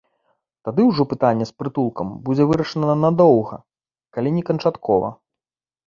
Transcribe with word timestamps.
Тады 0.67 0.81
ўжо 0.91 1.05
пытанне 1.11 1.45
з 1.51 1.59
прытулкам 1.59 2.07
будзе 2.25 2.43
вырашана 2.55 2.99
надоўга, 3.05 3.63
калі 4.15 4.29
не 4.41 4.47
канчаткова. 4.53 5.19